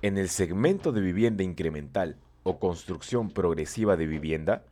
[0.00, 4.64] En el segmento de vivienda incremental o construcción progresiva de vivienda,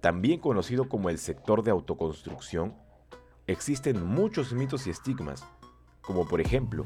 [0.00, 2.74] también conocido como el sector de autoconstrucción,
[3.46, 5.44] existen muchos mitos y estigmas,
[6.00, 6.84] como por ejemplo,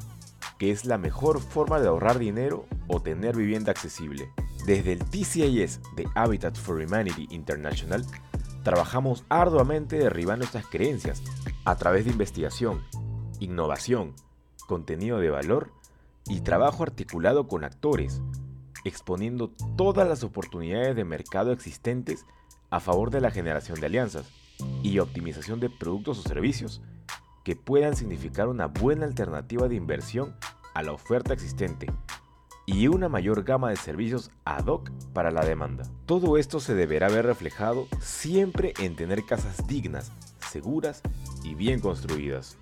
[0.59, 4.29] que es la mejor forma de ahorrar dinero o tener vivienda accesible.
[4.67, 8.04] Desde el TCIS de Habitat for Humanity International,
[8.65, 11.22] trabajamos arduamente derribando estas creencias
[11.65, 12.83] a través de investigación,
[13.38, 14.15] innovación,
[14.67, 15.71] contenido de valor
[16.27, 18.23] y trabajo articulado con actores,
[18.85, 22.27] exponiendo todas las oportunidades de mercado existentes
[22.71, 24.31] a favor de la generación de alianzas
[24.83, 26.83] y optimización de productos o servicios
[27.45, 30.34] que puedan significar una buena alternativa de inversión
[30.75, 31.87] a la oferta existente
[32.67, 35.84] y una mayor gama de servicios ad hoc para la demanda.
[36.06, 40.11] Todo esto se deberá ver reflejado siempre en tener casas dignas,
[40.51, 41.03] seguras
[41.43, 42.56] y bien construidas.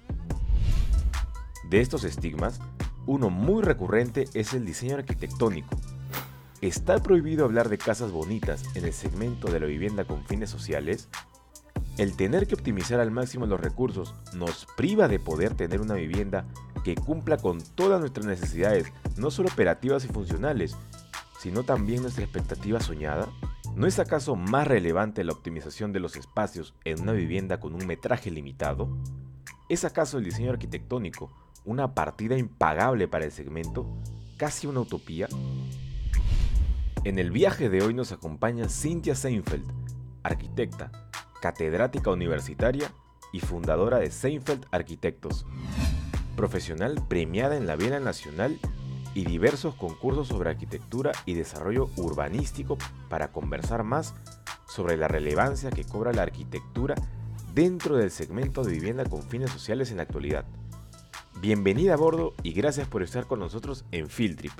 [1.68, 2.60] De estos estigmas,
[3.06, 5.76] uno muy recurrente es el diseño arquitectónico.
[6.60, 11.08] ¿Está prohibido hablar de casas bonitas en el segmento de la vivienda con fines sociales?
[11.98, 16.46] El tener que optimizar al máximo los recursos nos priva de poder tener una vivienda
[16.84, 20.76] que cumpla con todas nuestras necesidades, no solo operativas y funcionales,
[21.40, 23.28] sino también nuestra expectativa soñada?
[23.74, 27.86] ¿No es acaso más relevante la optimización de los espacios en una vivienda con un
[27.86, 28.88] metraje limitado?
[29.72, 31.32] ¿Es acaso el diseño arquitectónico
[31.64, 33.86] una partida impagable para el segmento?
[34.36, 35.28] ¿Casi una utopía?
[37.04, 39.64] En el viaje de hoy nos acompaña Cynthia Seinfeld,
[40.24, 40.92] arquitecta,
[41.40, 42.92] catedrática universitaria
[43.32, 45.46] y fundadora de Seinfeld Arquitectos
[46.36, 48.58] profesional premiada en la Bienal Nacional
[49.14, 52.76] y diversos concursos sobre arquitectura y desarrollo urbanístico
[53.08, 54.12] para conversar más
[54.68, 56.94] sobre la relevancia que cobra la arquitectura
[57.54, 60.44] dentro del segmento de vivienda con fines sociales en la actualidad.
[61.40, 64.52] Bienvenida a bordo y gracias por estar con nosotros en Field Trip.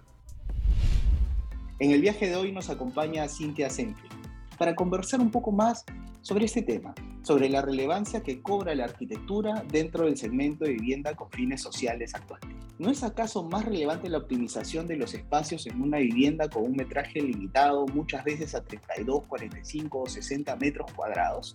[1.79, 4.22] En el viaje de hoy nos acompaña Cintia Senke
[4.59, 5.85] para conversar un poco más
[6.21, 11.15] sobre este tema, sobre la relevancia que cobra la arquitectura dentro del segmento de vivienda
[11.15, 12.41] con fines sociales actual.
[12.79, 16.73] ¿No es acaso más relevante la optimización de los espacios en una vivienda con un
[16.73, 21.55] metraje limitado, muchas veces a 32, 45 o 60 metros cuadrados?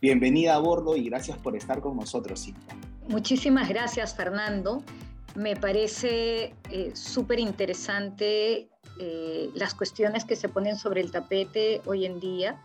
[0.00, 2.76] Bienvenida a bordo y gracias por estar con nosotros, Cintia.
[3.08, 4.82] Muchísimas gracias, Fernando.
[5.34, 8.68] Me parece eh, súper interesante
[8.98, 12.60] eh, las cuestiones que se ponen sobre el tapete hoy en día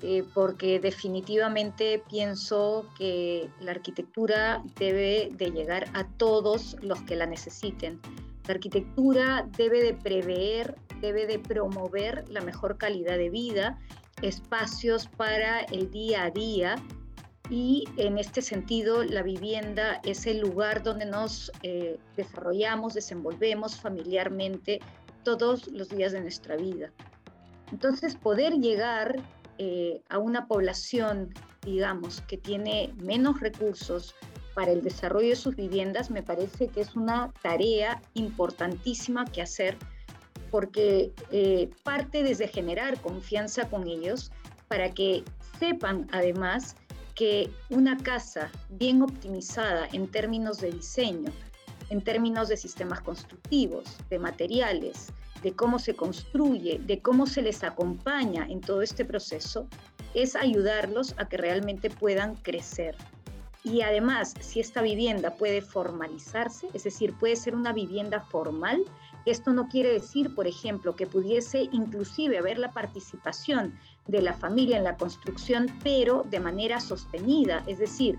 [0.00, 7.26] eh, porque definitivamente pienso que la arquitectura debe de llegar a todos los que la
[7.26, 8.00] necesiten.
[8.46, 13.80] La arquitectura debe de prever, debe de promover la mejor calidad de vida,
[14.22, 16.76] espacios para el día a día
[17.50, 24.80] y en este sentido la vivienda es el lugar donde nos eh, desarrollamos, desenvolvemos familiarmente
[25.24, 26.90] todos los días de nuestra vida.
[27.72, 29.20] Entonces poder llegar
[29.58, 34.14] eh, a una población, digamos, que tiene menos recursos
[34.54, 39.76] para el desarrollo de sus viviendas, me parece que es una tarea importantísima que hacer
[40.50, 44.32] porque eh, parte desde generar confianza con ellos
[44.68, 45.24] para que
[45.58, 46.76] sepan además
[47.14, 51.32] que una casa bien optimizada en términos de diseño,
[51.90, 55.12] en términos de sistemas constructivos, de materiales,
[55.42, 59.68] de cómo se construye, de cómo se les acompaña en todo este proceso,
[60.14, 62.96] es ayudarlos a que realmente puedan crecer.
[63.64, 68.84] Y además, si esta vivienda puede formalizarse, es decir, puede ser una vivienda formal,
[69.26, 73.74] esto no quiere decir, por ejemplo, que pudiese inclusive haber la participación
[74.06, 78.18] de la familia en la construcción, pero de manera sostenida, es decir,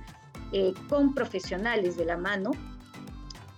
[0.51, 2.51] eh, con profesionales de la mano.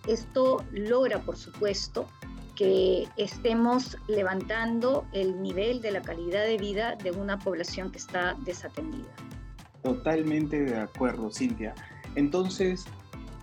[0.07, 2.07] Esto logra, por supuesto,
[2.55, 8.35] que estemos levantando el nivel de la calidad de vida de una población que está
[8.45, 9.09] desatendida.
[9.83, 11.73] Totalmente de acuerdo, Cintia.
[12.15, 12.85] Entonces,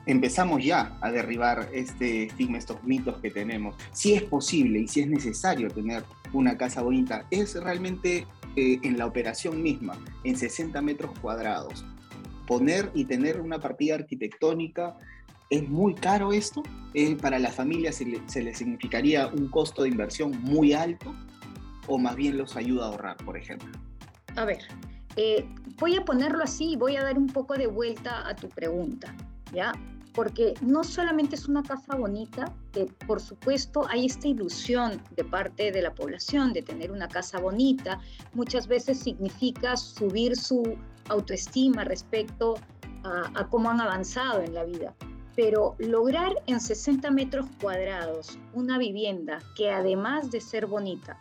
[0.07, 3.77] empezamos ya a derribar este estigma, estos mitos que tenemos.
[3.93, 8.99] Si es posible y si es necesario tener una casa bonita, es realmente eh, en
[8.99, 11.85] la operación misma, en 60 metros cuadrados.
[12.47, 14.97] Poner y tener una partida arquitectónica
[15.51, 16.63] ¿Es muy caro esto?
[16.93, 21.15] ¿Eh, ¿Para la familia se le, significaría un costo de inversión muy alto?
[21.87, 23.71] ¿O más bien los ayuda a ahorrar, por ejemplo?
[24.37, 24.59] A ver,
[25.17, 25.49] eh,
[25.79, 29.15] voy a ponerlo así y voy a dar un poco de vuelta a tu pregunta,
[29.55, 29.73] ¿ya?
[30.13, 35.73] Porque no solamente es una casa bonita, que por supuesto hay esta ilusión de parte
[35.73, 38.01] de la población de tener una casa bonita,
[38.35, 40.77] muchas veces significa subir su
[41.09, 42.57] autoestima respecto
[43.05, 44.95] a, a cómo han avanzado en la vida
[45.39, 51.17] pero lograr en 60 metros cuadrados una vivienda que además de ser bonita,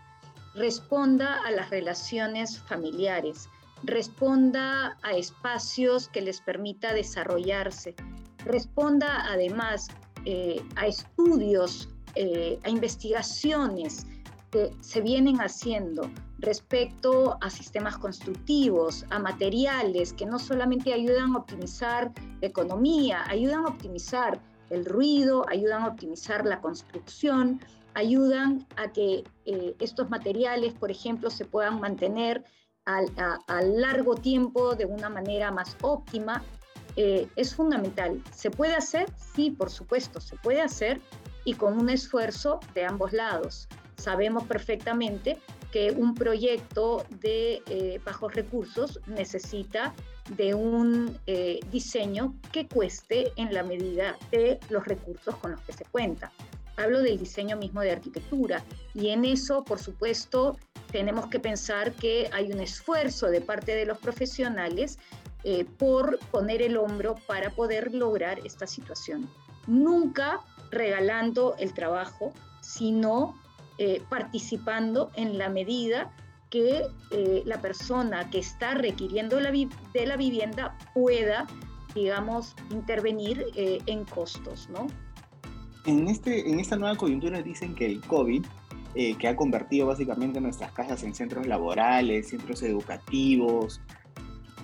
[0.55, 3.47] responda a las relaciones familiares,
[3.83, 7.93] responda a espacios que les permita desarrollarse,
[8.43, 9.87] responda además
[10.25, 14.07] eh, a estudios, eh, a investigaciones
[14.51, 16.09] que se vienen haciendo
[16.39, 22.11] respecto a sistemas constructivos, a materiales que no solamente ayudan a optimizar
[22.41, 24.39] la economía, ayudan a optimizar
[24.69, 27.59] el ruido, ayudan a optimizar la construcción,
[27.93, 32.43] ayudan a que eh, estos materiales, por ejemplo, se puedan mantener
[32.85, 36.41] a, largo tiempo de una manera más óptima,
[36.95, 38.23] eh, es fundamental.
[38.31, 39.11] ¿Se puede hacer?
[39.35, 41.01] Sí, por supuesto, se puede hacer
[41.43, 43.67] y con un esfuerzo de ambos lados.
[43.97, 45.37] Sabemos perfectamente
[45.71, 49.93] que un proyecto de eh, bajos recursos necesita
[50.35, 55.73] de un eh, diseño que cueste en la medida de los recursos con los que
[55.73, 56.31] se cuenta.
[56.77, 58.63] Hablo del diseño mismo de arquitectura
[58.93, 60.57] y en eso, por supuesto,
[60.91, 64.99] tenemos que pensar que hay un esfuerzo de parte de los profesionales
[65.43, 69.29] eh, por poner el hombro para poder lograr esta situación.
[69.65, 70.39] Nunca
[70.71, 73.35] regalando el trabajo, sino
[73.77, 76.11] eh, participando en la medida
[76.49, 81.45] que eh, la persona que está requiriendo de la vivienda pueda,
[81.93, 84.87] digamos, intervenir eh, en costos, ¿no?
[85.85, 88.45] En, este, en esta nueva coyuntura dicen que el COVID,
[89.19, 93.79] que ha convertido básicamente nuestras casas en centros laborales, centros educativos,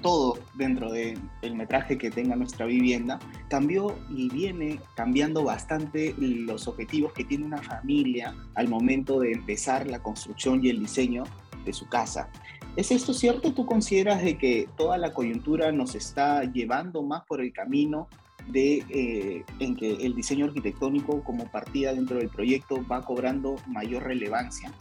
[0.03, 3.17] todo dentro del metraje que tenga nuestra vivienda,
[3.49, 9.87] cambió y viene cambiando bastante los objetivos que tiene una familia al momento de empezar
[9.87, 11.23] la construcción y el diseño
[11.65, 12.29] de su casa.
[12.75, 13.53] ¿Es esto cierto?
[13.53, 18.07] ¿Tú consideras de que toda la coyuntura nos está llevando más por el camino
[18.47, 24.03] de eh, en que el diseño arquitectónico como partida dentro del proyecto va cobrando mayor
[24.03, 24.71] relevancia?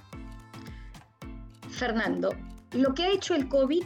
[1.71, 2.35] Fernando,
[2.73, 3.85] lo que ha hecho el COVID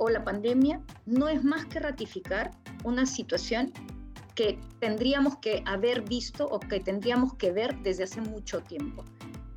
[0.00, 2.50] o la pandemia no es más que ratificar
[2.84, 3.70] una situación
[4.34, 9.04] que tendríamos que haber visto o que tendríamos que ver desde hace mucho tiempo.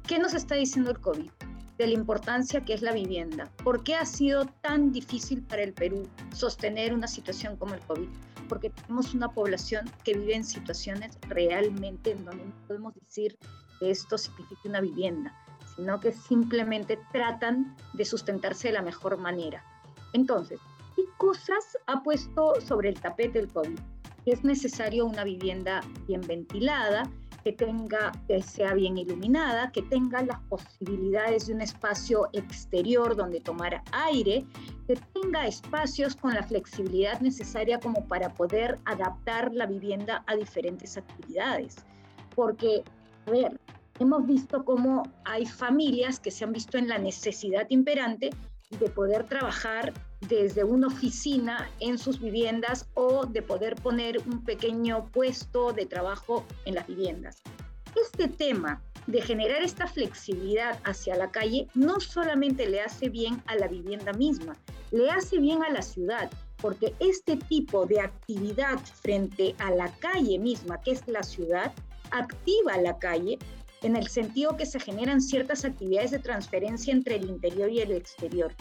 [0.06, 1.32] ¿Qué nos está diciendo el COVID?
[1.78, 3.50] De la importancia que es la vivienda.
[3.64, 8.10] ¿Por qué ha sido tan difícil para el Perú sostener una situación como el COVID?
[8.50, 13.40] Porque tenemos una población que vive en situaciones realmente en donde no podemos decir
[13.80, 15.34] que esto significa una vivienda,
[15.78, 19.64] sino que simplemente tratan de sustentarse de la mejor manera.
[20.14, 20.60] Entonces,
[20.96, 23.80] ¿qué cosas ha puesto sobre el tapete el COVID?
[24.26, 27.04] Es necesario una vivienda bien ventilada,
[27.44, 33.42] que tenga, que sea bien iluminada, que tenga las posibilidades de un espacio exterior donde
[33.42, 34.46] tomar aire,
[34.88, 40.98] que tenga espacios con la flexibilidad necesaria como para poder adaptar la vivienda a diferentes
[40.98, 41.76] actividades.
[42.34, 42.84] Porque,
[43.28, 43.60] a ver,
[44.00, 48.30] hemos visto cómo hay familias que se han visto en la necesidad imperante
[48.80, 55.10] de poder trabajar desde una oficina en sus viviendas o de poder poner un pequeño
[55.12, 57.42] puesto de trabajo en las viviendas.
[57.96, 63.56] Este tema de generar esta flexibilidad hacia la calle no solamente le hace bien a
[63.56, 64.56] la vivienda misma,
[64.92, 70.40] le hace bien a la ciudad, porque este tipo de actividad frente a la calle
[70.40, 71.74] misma, que es la ciudad,
[72.12, 73.38] activa la calle
[73.84, 77.92] en el sentido que se generan ciertas actividades de transferencia entre el interior y el
[77.92, 78.54] exterior.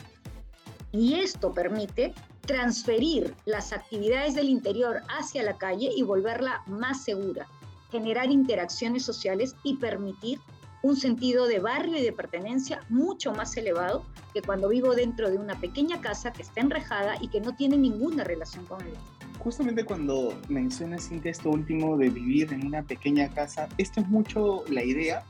[0.90, 7.46] Y esto permite transferir las actividades del interior hacia la calle y volverla más segura,
[7.90, 10.38] generar interacciones sociales y permitir
[10.82, 14.04] un sentido de barrio y de pertenencia mucho más elevado
[14.34, 17.76] que cuando vivo dentro de una pequeña casa que está enrejada y que no tiene
[17.76, 18.92] ninguna relación con el
[19.38, 24.84] justamente cuando mencionas esto último de vivir en una pequeña casa, esto es mucho la
[24.84, 25.24] idea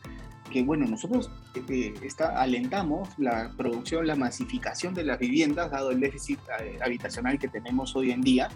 [0.51, 6.01] que, bueno, nosotros eh, está, alentamos la producción, la masificación de las viviendas, dado el
[6.01, 8.49] déficit eh, habitacional que tenemos hoy en día,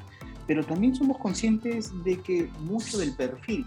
[0.46, 3.66] pero también somos conscientes de que mucho del perfil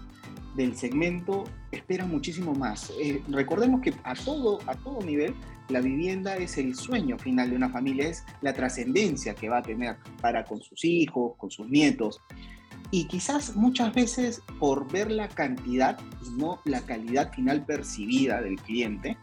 [0.56, 2.92] del segmento espera muchísimo más.
[3.00, 5.34] Eh, recordemos que a todo, a todo nivel
[5.70, 9.62] la vivienda es el sueño final de una familia, es la trascendencia que va a
[9.62, 12.20] tener para con sus hijos, con sus nietos.
[12.90, 18.56] Y quizás muchas veces por ver la cantidad y no la calidad final percibida del
[18.56, 19.16] cliente,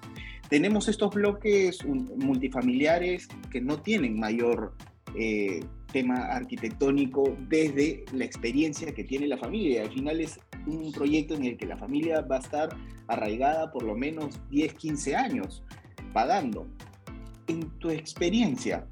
[0.50, 4.74] tenemos estos bloques multifamiliares que no tienen mayor
[5.16, 5.60] eh,
[5.92, 9.84] tema arquitectónico desde la experiencia que tiene la familia.
[9.84, 12.70] Al final es un proyecto en el que la familia va a estar
[13.08, 15.64] arraigada por lo menos 10, 15 años
[16.18, 16.66] pagando.
[17.46, 18.88] En tu experiencia,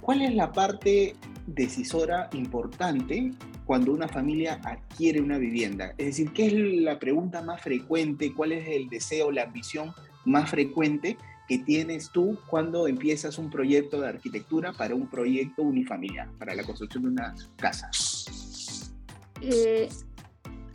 [0.00, 1.14] ¿cuál es la parte
[1.46, 3.32] decisora importante
[3.66, 5.92] cuando una familia adquiere una vivienda?
[5.98, 8.32] Es decir, ¿qué es la pregunta más frecuente?
[8.32, 9.92] ¿Cuál es el deseo, la ambición
[10.24, 11.18] más frecuente
[11.48, 16.64] que tienes tú cuando empiezas un proyecto de arquitectura para un proyecto unifamiliar, para la
[16.64, 17.90] construcción de una casa?
[19.42, 19.90] Eh,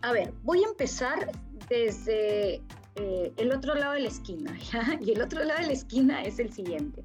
[0.04, 1.32] a ver, voy a empezar
[1.68, 2.62] desde
[3.02, 4.54] eh, el otro lado de la esquina,
[5.00, 7.02] y el otro lado de la esquina es el siguiente.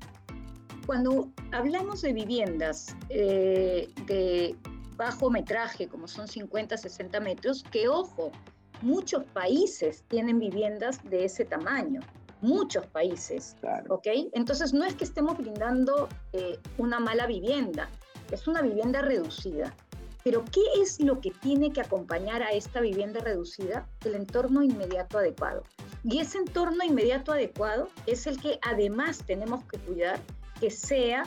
[0.87, 4.57] Cuando hablamos de viviendas eh, de
[4.97, 8.33] bajo metraje, como son 50, 60 metros, que ojo,
[8.83, 12.01] muchos países tienen viviendas de ese tamaño,
[12.41, 13.57] muchos países,
[13.89, 14.09] ¿ok?
[14.33, 17.89] Entonces no es que estemos brindando eh, una mala vivienda,
[18.33, 19.73] es una vivienda reducida.
[20.25, 23.87] Pero ¿qué es lo que tiene que acompañar a esta vivienda reducida?
[24.07, 25.65] El entorno inmediato adecuado.
[26.05, 30.21] Y ese entorno inmediato adecuado es el que además tenemos que cuidar
[30.61, 31.25] que sea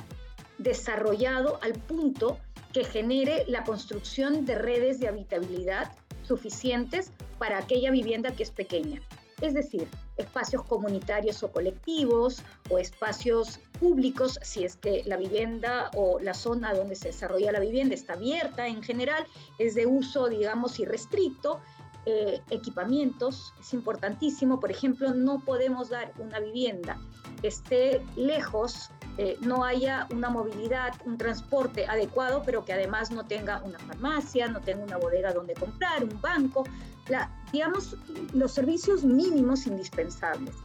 [0.59, 2.37] desarrollado al punto
[2.73, 5.91] que genere la construcción de redes de habitabilidad
[6.23, 9.01] suficientes para aquella vivienda que es pequeña.
[9.41, 16.19] Es decir, espacios comunitarios o colectivos o espacios públicos, si es que la vivienda o
[16.19, 19.25] la zona donde se desarrolla la vivienda está abierta en general,
[19.59, 21.61] es de uso, digamos, irrestricto.
[22.09, 26.97] Eh, equipamientos, es importantísimo, por ejemplo, no podemos dar una vivienda
[27.41, 33.25] que esté lejos eh, no haya una movilidad, un transporte adecuado, pero que además no
[33.25, 36.63] tenga una farmacia, no tenga una bodega donde comprar, un banco,
[37.09, 37.97] la, digamos,
[38.33, 40.55] los servicios mínimos indispensables.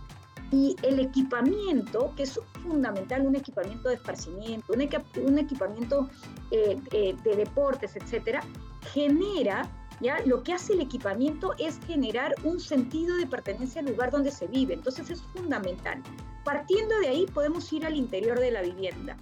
[0.51, 6.11] Y el equipamiento, que es fundamental, un equipamiento de esparcimiento, un, equipamiento
[6.51, 8.45] eh, eh, de deportes, etcétera,
[8.93, 9.67] genera
[10.01, 10.19] ¿Ya?
[10.27, 14.47] Lo que hace el equipamiento es generar un sentido de pertenencia al lugar donde se
[14.47, 16.03] vive, entonces es fundamental.
[16.45, 19.17] Partiendo de ahí podemos ir al interior de la vivienda.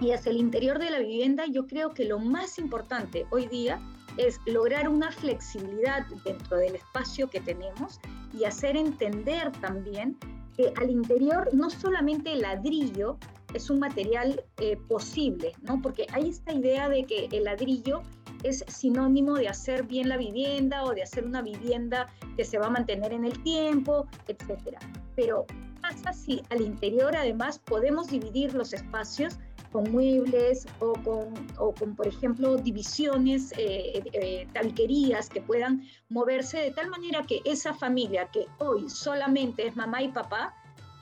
[0.00, 3.80] Y hacia el interior de la vivienda yo creo que lo más importante hoy día
[4.16, 8.00] es lograr una flexibilidad dentro del espacio que tenemos
[8.32, 10.18] y hacer entender también
[10.56, 13.18] que al interior no solamente el ladrillo
[13.54, 15.80] es un material eh, posible, ¿no?
[15.82, 18.02] Porque hay esta idea de que el ladrillo
[18.42, 22.66] es sinónimo de hacer bien la vivienda o de hacer una vivienda que se va
[22.66, 24.78] a mantener en el tiempo, etc.
[25.16, 25.46] Pero
[25.80, 29.38] pasa si al interior además podemos dividir los espacios
[29.72, 36.58] con muebles o con, o con por ejemplo, divisiones, eh, eh, tabiquerías que puedan moverse
[36.58, 40.54] de tal manera que esa familia que hoy solamente es mamá y papá,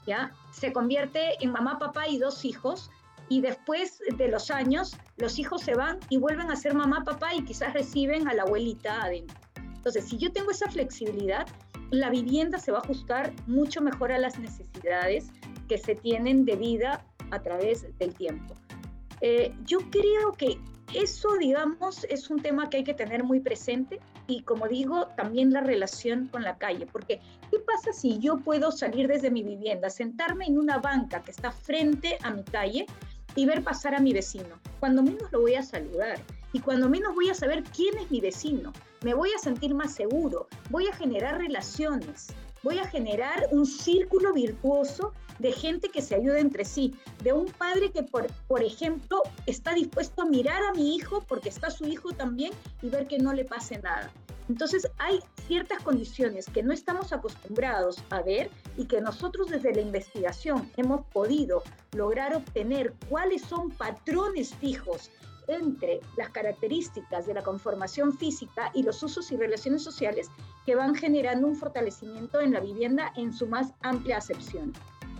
[0.06, 0.32] ¿ya?
[0.52, 2.90] se convierte en mamá, papá y dos hijos
[3.28, 7.34] y después de los años los hijos se van y vuelven a ser mamá, papá
[7.34, 9.38] y quizás reciben a la abuelita adentro.
[9.74, 11.46] Entonces, si yo tengo esa flexibilidad,
[11.90, 15.30] la vivienda se va a ajustar mucho mejor a las necesidades
[15.68, 18.54] que se tienen de vida a través del tiempo.
[19.20, 20.58] Eh, yo creo que
[20.94, 25.52] eso, digamos, es un tema que hay que tener muy presente y, como digo, también
[25.52, 27.20] la relación con la calle, porque
[27.50, 31.50] ¿qué pasa si yo puedo salir desde mi vivienda, sentarme en una banca que está
[31.50, 32.86] frente a mi calle
[33.38, 34.58] y ver pasar a mi vecino.
[34.80, 36.18] Cuando menos lo voy a saludar
[36.52, 38.72] y cuando menos voy a saber quién es mi vecino.
[39.04, 42.26] Me voy a sentir más seguro, voy a generar relaciones,
[42.64, 47.46] voy a generar un círculo virtuoso de gente que se ayuda entre sí, de un
[47.46, 51.86] padre que, por, por ejemplo, está dispuesto a mirar a mi hijo porque está su
[51.86, 52.50] hijo también
[52.82, 54.10] y ver que no le pase nada.
[54.48, 59.82] Entonces hay ciertas condiciones que no estamos acostumbrados a ver y que nosotros desde la
[59.82, 61.62] investigación hemos podido
[61.92, 65.10] lograr obtener cuáles son patrones fijos
[65.48, 70.30] entre las características de la conformación física y los usos y relaciones sociales
[70.66, 74.72] que van generando un fortalecimiento en la vivienda en su más amplia acepción.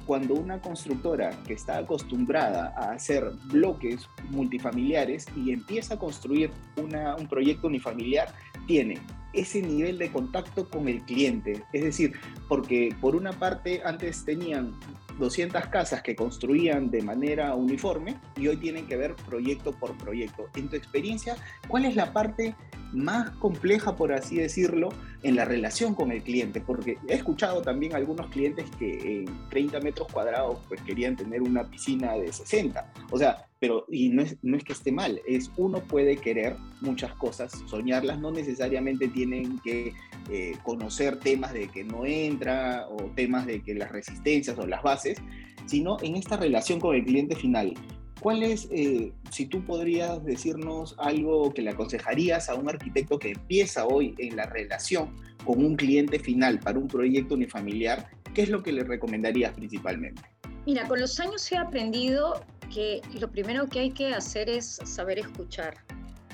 [0.06, 7.28] Cuando una constructora que está acostumbrada a hacer bloques multifamiliares y empieza a construir un
[7.28, 8.32] proyecto unifamiliar,
[8.68, 9.00] tiene
[9.32, 11.64] ese nivel de contacto con el cliente.
[11.72, 12.12] Es decir,
[12.48, 14.78] porque por una parte antes tenían
[15.18, 20.48] 200 casas que construían de manera uniforme y hoy tienen que ver proyecto por proyecto.
[20.54, 22.54] En tu experiencia, ¿cuál es la parte
[22.92, 24.90] más compleja, por así decirlo,
[25.23, 26.61] en la relación con el cliente?
[26.61, 31.68] Porque he escuchado también algunos clientes que en 30 metros cuadrados pues querían tener una
[31.68, 32.92] piscina de 60.
[33.11, 36.57] O sea, pero y no es, no es que esté mal, es uno puede querer
[36.80, 39.95] muchas cosas, soñarlas, no necesariamente tienen que
[40.30, 44.83] eh, conocer temas de que no entra o temas de que las resistencias o las
[44.83, 45.18] bases,
[45.66, 47.75] sino en esta relación con el cliente final.
[48.20, 53.30] ¿Cuál es, eh, si tú podrías decirnos algo que le aconsejarías a un arquitecto que
[53.30, 58.48] empieza hoy en la relación con un cliente final para un proyecto unifamiliar, qué es
[58.48, 60.22] lo que le recomendarías principalmente?
[60.66, 62.44] Mira, con los años he aprendido
[62.75, 65.76] que lo primero que hay que hacer es saber escuchar.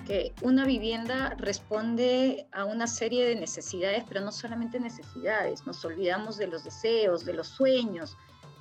[0.07, 6.37] que una vivienda responde a una serie de necesidades, pero no solamente necesidades, nos olvidamos
[6.37, 8.14] de los deseos, de los sueños,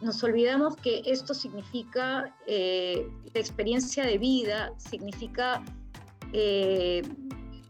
[0.03, 5.63] nos olvidamos que esto significa eh, experiencia de vida, significa
[6.33, 7.01] eh,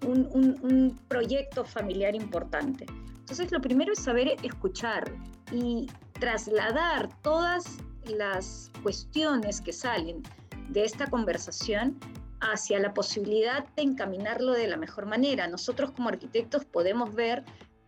[0.06, 2.86] un, proyecto familiar importante.
[3.20, 5.04] Entonces, lo primero es saber escuchar
[5.52, 5.88] y
[6.20, 10.24] trasladar todas las cuestiones que salen
[10.70, 11.98] de esta conversación
[12.42, 15.48] hacia la posibilidad de encaminarlo de la mejor manera.
[15.48, 17.46] Nosotros como arquitectos podemos ver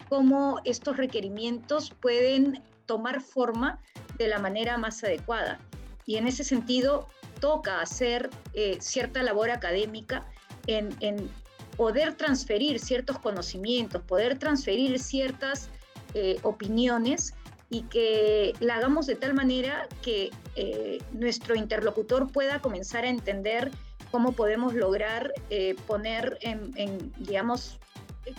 [0.07, 3.79] cómo estos requerimientos pueden tomar forma
[4.17, 5.59] de la manera más adecuada.
[6.05, 7.07] Y en ese sentido,
[7.39, 10.25] toca hacer eh, cierta labor académica
[10.67, 11.29] en,
[11.77, 15.69] poder transferir ciertos conocimientos, poder transferir ciertas
[16.13, 17.33] eh, opiniones
[17.69, 23.71] y que la hagamos de tal manera que eh, nuestro interlocutor pueda comenzar a entender
[24.09, 25.33] cómo podemos lograr
[25.85, 27.77] poner en, en, digamos,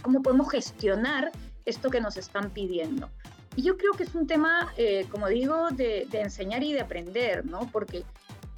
[0.00, 1.31] cómo podemos gestionar
[1.67, 3.11] esto que nos están pidiendo.
[3.56, 7.46] Y yo creo que es un tema, eh, como digo, de, enseñar y de aprender,
[7.46, 7.68] ¿no?
[7.72, 8.04] Porque,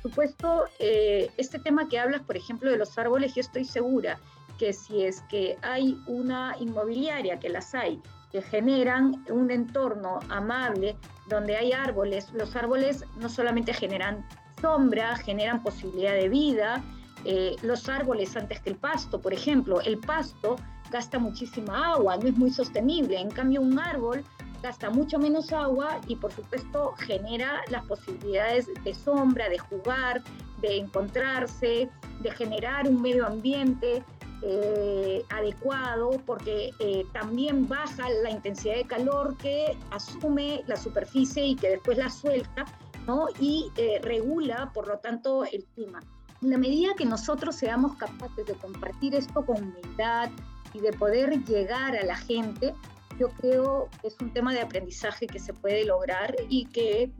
[0.02, 4.18] supuesto, eh, este tema que hablas, por ejemplo, de los árboles, yo estoy segura
[4.58, 8.02] que si es que hay una inmobiliaria, que las hay,
[8.32, 10.96] que generan un entorno amable
[11.28, 14.26] donde hay árboles, los árboles no solamente generan
[14.60, 16.82] sombra, generan posibilidad de vida,
[17.24, 20.56] eh, los árboles antes que el pasto, por ejemplo, el pasto
[20.90, 24.24] gasta muchísima agua, no es muy sostenible, en cambio un árbol
[24.62, 30.22] gasta mucho menos agua y por supuesto genera las posibilidades de sombra, de jugar,
[30.60, 31.88] de encontrarse,
[32.20, 34.02] de generar un medio ambiente
[34.42, 41.56] eh, adecuado, porque eh, también baja la intensidad de calor que asume la superficie y
[41.56, 42.64] que después la suelta,
[43.06, 43.26] ¿no?
[43.40, 46.00] Y eh, regula, por lo tanto, el clima.
[46.40, 50.30] En la medida que nosotros seamos capaces de compartir esto con humildad
[50.72, 52.74] y de poder llegar a la gente,
[53.18, 57.10] yo creo que es un tema de aprendizaje que se puede lograr y que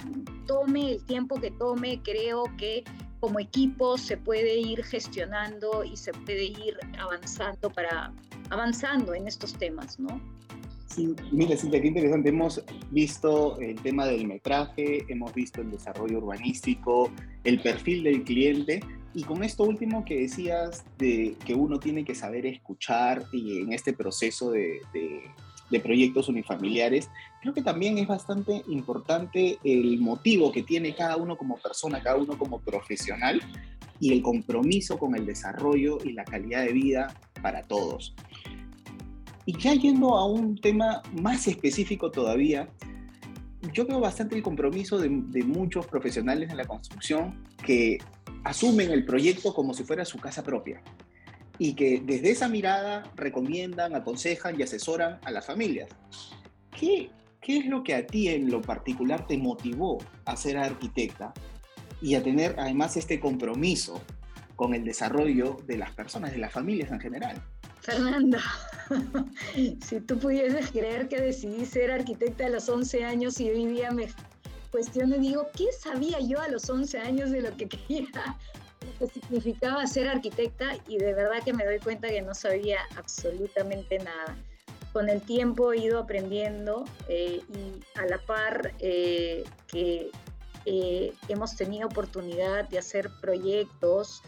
[0.47, 2.85] tome el tiempo que tome, creo que
[3.21, 8.13] como equipo se puede ir gestionando y se puede ir avanzando para
[8.51, 10.21] avanzando en estos temas, ¿no?
[10.87, 12.31] Sí, mira, Cintia, qué interesante.
[12.31, 17.11] Hemos visto el tema del metraje, hemos visto el desarrollo urbanístico,
[17.45, 18.81] el perfil del cliente,
[19.15, 23.73] y con esto último que decías de que uno tiene que saber escuchar y en
[23.73, 25.23] este proceso de, de
[25.81, 31.59] proyectos unifamiliares, creo que también es bastante importante el motivo que tiene cada uno como
[31.59, 33.41] persona, cada uno como profesional
[34.01, 38.15] y el compromiso con el desarrollo y la calidad de vida para todos.
[39.45, 42.69] Y ya yendo a un tema más específico todavía,
[43.73, 47.99] yo veo bastante el compromiso de, de muchos profesionales de la construcción que
[48.45, 50.83] asumen el proyecto como si fuera su casa propia
[51.59, 55.89] y que desde esa mirada recomiendan, aconsejan y asesoran a las familias.
[56.79, 61.33] ¿Qué, ¿Qué es lo que a ti en lo particular te motivó a ser arquitecta
[62.01, 64.01] y a tener además este compromiso
[64.55, 67.43] con el desarrollo de las personas, de las familias en general?
[67.81, 68.43] Fernanda,
[69.55, 73.91] si tú pudieses creer que decidí ser arquitecta a los 11 años y hoy día
[73.91, 74.09] me
[74.71, 78.37] cuestiono y digo, ¿qué sabía yo a los 11 años de lo que quería
[78.99, 83.99] que significaba ser arquitecta y de verdad que me doy cuenta que no sabía absolutamente
[83.99, 84.37] nada.
[84.93, 90.11] Con el tiempo he ido aprendiendo eh, y a la par eh, que
[90.65, 94.23] eh, hemos tenido oportunidad de hacer proyectos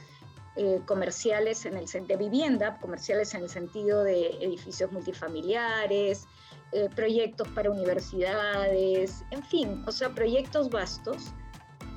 [0.84, 6.26] comerciales en el de vivienda, comerciales en el sentido de edificios multifamiliares,
[6.94, 11.32] proyectos para universidades, en fin, o sea, proyectos vastos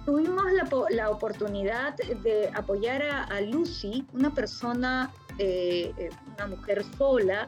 [0.06, 0.46] tuvimos
[0.90, 7.46] la, oportunidad de apoyar a, Lucy, una persona, eh, eh, una mujer sola,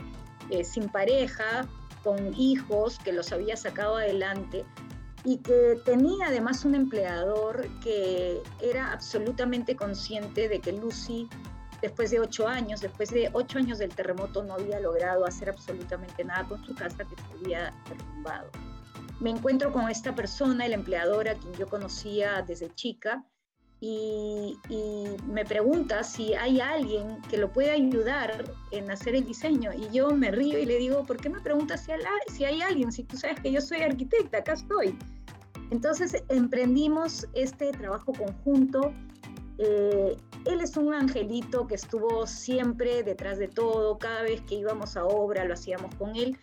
[0.50, 1.68] eh, sin pareja,
[2.04, 4.64] con hijos, que los había sacado adelante
[5.24, 11.28] y que tenía además un empleador que era absolutamente consciente de que Lucy,
[11.82, 16.24] después de ocho años, después de ocho años del terremoto, no había logrado hacer absolutamente
[16.24, 18.50] nada con su casa que se había derrumbado
[19.20, 23.26] me encuentro con esta persona, el empleador a quien yo conocía desde chica,
[23.82, 24.58] y,
[25.28, 29.72] me pregunta si hay alguien que lo pueda ayudar en hacer el diseño.
[29.74, 31.86] Y yo me río y le digo, ¿por qué me preguntas
[32.28, 32.92] si, hay alguien?
[32.92, 34.98] Si tú sabes que yo soy arquitecta, acá estoy.
[35.72, 38.94] Entonces emprendimos este trabajo conjunto.
[39.58, 44.98] Eh, él es un angelito que estuvo siempre detrás de todo, cada vez que íbamos
[44.98, 46.38] a obra lo hacíamos con él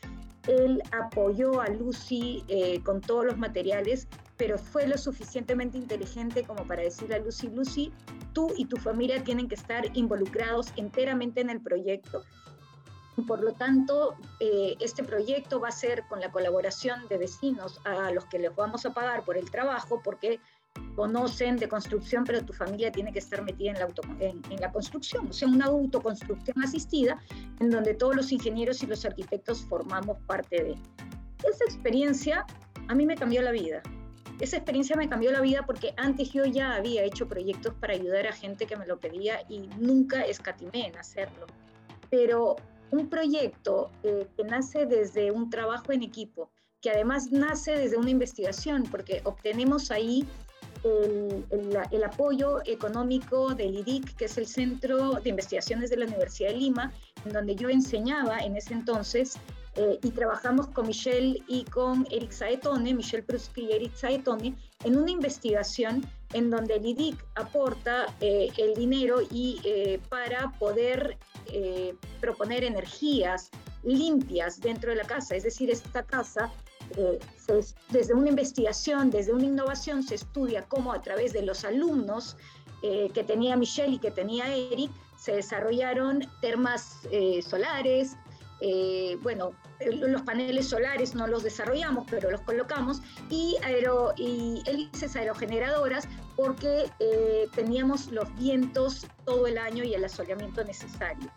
[0.47, 6.67] él apoyó a Lucy eh, con todos los materiales, pero fue lo suficientemente inteligente como
[6.67, 7.93] para decirle a Lucy, Lucy,
[8.33, 12.23] tú y tu familia tienen que estar involucrados enteramente en el proyecto.
[13.27, 18.11] Por lo tanto, eh, este proyecto va a ser con la colaboración de vecinos a
[18.11, 20.41] los que les vamos a pagar por el trabajo, porque
[20.95, 24.71] conocen de construcción, pero tu familia tiene que estar metida en la, auto, en, la
[24.71, 27.21] construcción, o sea, una autoconstrucción asistida
[27.61, 30.73] en donde todos los ingenieros y los arquitectos formamos parte de.
[31.49, 32.47] Esa experiencia
[32.89, 33.83] a mí me cambió la vida.
[34.41, 38.27] Esa experiencia me cambió la vida porque antes yo ya había hecho proyectos para ayudar
[38.27, 41.47] a gente que me lo pedía y nunca escatimé en hacerlo.
[42.11, 42.57] Pero
[42.91, 48.11] un proyecto eh, que nace desde un trabajo en equipo, que además nace desde una
[48.11, 50.27] investigación, porque obtenemos ahí
[50.85, 56.57] el, apoyo económico del IDIC, que es el Centro de Investigaciones de la Universidad de
[56.57, 56.93] Lima,
[57.25, 59.39] en donde yo enseñaba en ese entonces,
[59.75, 64.99] eh, y trabajamos con Michelle y con Eric Saetone, Michelle Pruski y Eric Saetone, en
[64.99, 71.17] una investigación en donde el IDIC aporta eh, el dinero y eh, para poder
[72.21, 73.51] proponer energías
[73.83, 76.51] limpias dentro de la casa, es decir, esta casa
[76.97, 77.19] eh,
[77.91, 82.37] desde una investigación, desde una innovación, se estudia cómo a través de los alumnos
[82.83, 88.17] eh, que tenía Michelle y que tenía Eric, se desarrollaron termas eh, solares,
[89.23, 89.51] bueno,
[89.81, 93.57] los paneles solares no los desarrollamos, pero los colocamos, y,
[94.17, 96.89] y hélices aerogeneradoras porque
[97.57, 101.29] teníamos los vientos todo el año y el asoleamiento necesario.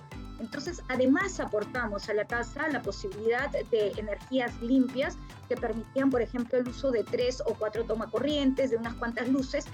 [0.46, 5.18] Entonces, además aportamos a la casa la posibilidad de energías limpias
[5.50, 9.66] que permitían, por ejemplo, el uso de tres o cuatro tomacorrientes, de unas cuantas luces,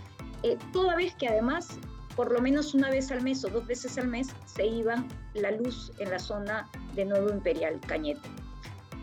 [0.43, 1.77] eh, toda vez que además,
[2.15, 5.51] por lo menos una vez al mes o dos veces al mes, se iban la
[5.51, 8.29] luz en la zona de Nuevo Imperial, Cañete.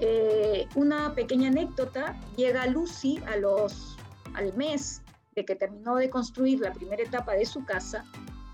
[0.01, 3.99] Eh, una pequeña anécdota, llega Lucy a los,
[4.33, 5.03] al mes
[5.37, 8.07] de que terminó de construir la primera etapa de su casa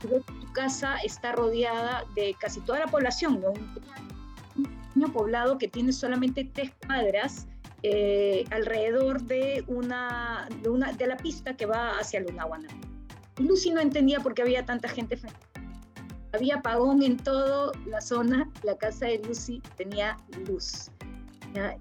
[0.07, 3.51] tu casa está rodeada de casi toda la población, ¿no?
[3.51, 7.47] un pequeño poblado que tiene solamente tres cuadras
[7.83, 10.49] eh, alrededor de, una,
[10.97, 12.69] de, la pista que va hacia Lunahuana.
[13.39, 15.19] Lucy no entendía por qué había tanta gente
[16.33, 20.91] Había apagón en toda la zona, la casa de Lucy tenía luz.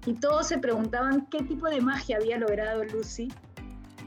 [0.06, 3.32] Y todos se preguntaban qué tipo de magia había logrado Lucy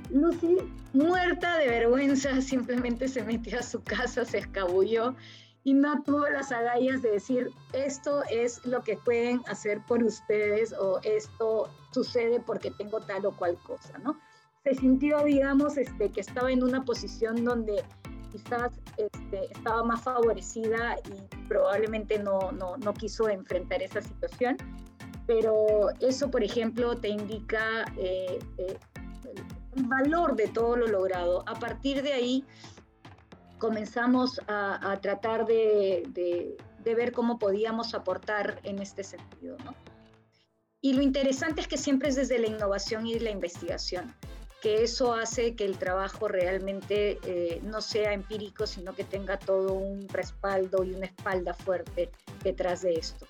[0.10, 0.58] Lucy,
[0.94, 5.16] muerta de vergüenza, simplemente se metió a su casa, se escabulló
[5.64, 10.72] y no tuvo las agallas de decir, esto es lo que pueden hacer por ustedes
[10.72, 14.18] o esto sucede porque tengo tal o cual cosa, ¿no?
[14.64, 17.84] Se sintió, digamos, este, que estaba en una posición donde
[18.32, 24.56] quizás este, estaba más favorecida y probablemente no, no, no, quiso enfrentar esa situación.
[25.26, 28.78] Pero eso, por ejemplo, te indica eh, eh,
[29.84, 31.44] valor de todo lo logrado.
[31.48, 32.46] A partir de ahí
[33.58, 39.58] comenzamos a, tratar de, ver cómo podíamos aportar en este sentido.
[40.82, 44.14] Y lo interesante es que siempre es desde la innovación y la investigación,
[44.62, 49.74] que eso hace que el trabajo realmente eh, no sea empírico, sino que tenga todo
[49.74, 52.12] un respaldo y una espalda fuerte
[52.44, 53.28] detrás de esto.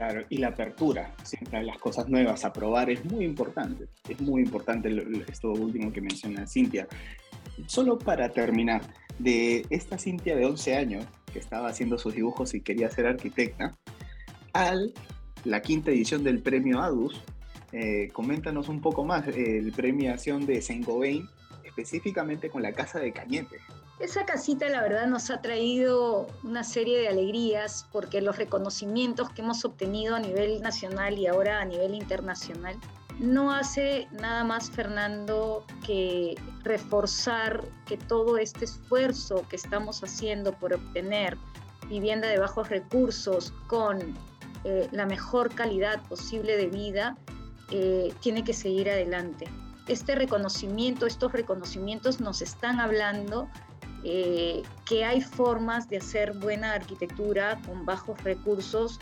[0.00, 3.86] Claro, y la apertura, siempre las cosas nuevas, a probar es muy importante.
[4.08, 4.88] Es muy importante
[5.30, 6.88] esto último que menciona Cintia.
[7.66, 8.80] Solo para terminar,
[9.18, 13.76] de esta Cintia de 11 años, que estaba haciendo sus dibujos y quería ser arquitecta,
[14.54, 14.94] al
[15.44, 17.22] la quinta edición del premio ADUS,
[17.72, 21.28] eh, coméntanos un poco más, el premiación de Saint Gobain,
[21.62, 23.58] específicamente con la Casa de Cañete.
[24.00, 29.42] Esa casita, la verdad, nos ha traído una serie de alegrías porque los reconocimientos que
[29.42, 32.76] hemos obtenido a nivel nacional y ahora a nivel internacional
[33.18, 40.72] no hace nada más, Fernando, que reforzar que todo este esfuerzo que estamos haciendo por
[40.72, 41.36] obtener
[41.90, 44.16] vivienda de bajos recursos con
[44.64, 47.18] eh, la mejor calidad posible de vida
[47.70, 49.46] eh, tiene que seguir adelante.
[49.88, 53.46] Este reconocimiento, estos reconocimientos nos están hablando
[54.04, 58.98] eh, que hay formas de hacer buena arquitectura con bajos recursos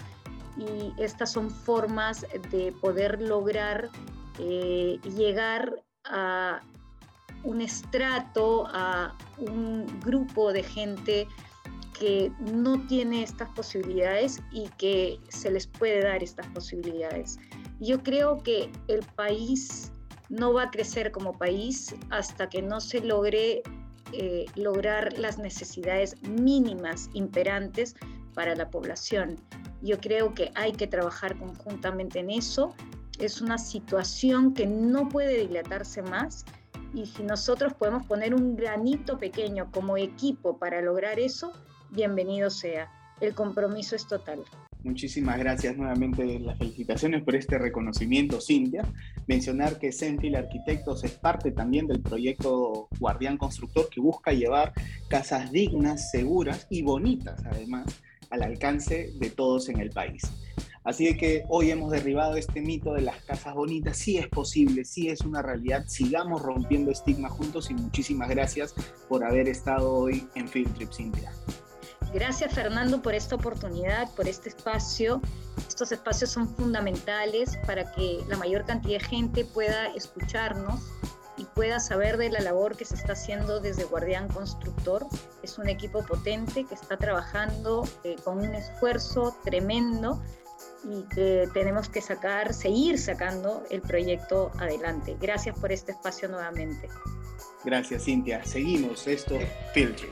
[0.57, 3.91] y estas son formas de poder lograr
[4.39, 6.61] eh, llegar a
[7.45, 11.29] un estrato, a un grupo de gente
[11.99, 17.39] que no tiene estas posibilidades y que se les puede dar estas posibilidades.
[17.81, 19.93] Yo creo que el país
[20.29, 23.63] no va a crecer como país hasta que no se logre
[24.13, 27.97] eh, lograr las necesidades mínimas imperantes
[28.35, 29.37] para la población.
[29.83, 32.75] Yo creo que hay que trabajar conjuntamente en eso.
[33.19, 36.45] Es una situación que no puede dilatarse más
[36.95, 41.53] y si nosotros podemos poner un granito pequeño como equipo para lograr eso,
[41.91, 42.91] bienvenido sea.
[43.21, 44.45] El compromiso es total.
[44.85, 48.85] Muchísimas gracias nuevamente, las felicitaciones por este reconocimiento, Cintia.
[49.27, 54.73] Mencionar que Senfil Arquitectos es parte también del proyecto Guardián Constructor que busca llevar
[55.09, 57.87] casas dignas, seguras y bonitas, además,
[58.31, 60.23] al alcance de todos en el país.
[60.85, 63.99] Así que hoy hemos derribado este mito de las casas bonitas.
[63.99, 65.85] Sí es posible, sí es una realidad.
[65.87, 68.75] Sigamos rompiendo estigma juntos y muchísimas gracias
[69.09, 71.31] por haber estado hoy en Field Trip Cintia.
[72.13, 75.21] Gracias Fernando por esta oportunidad, por este espacio.
[75.69, 80.81] Estos espacios son fundamentales para que la mayor cantidad de gente pueda escucharnos
[81.37, 85.07] y pueda saber de la labor que se está haciendo desde Guardián Constructor.
[85.43, 90.21] Es un equipo potente que está trabajando eh, con un esfuerzo tremendo
[90.85, 95.17] y que tenemos que sacar, seguir sacando el proyecto adelante.
[95.21, 96.89] Gracias por este espacio nuevamente.
[97.65, 98.45] Gracias, Cintia.
[98.45, 99.39] Seguimos esto,
[99.75, 100.09] Filtry.